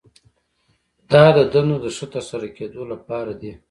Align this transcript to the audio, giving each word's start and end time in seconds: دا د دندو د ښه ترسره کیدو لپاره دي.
دا 1.11 1.25
د 1.37 1.39
دندو 1.53 1.77
د 1.83 1.87
ښه 1.95 2.05
ترسره 2.13 2.47
کیدو 2.57 2.81
لپاره 2.91 3.31
دي. 3.41 3.51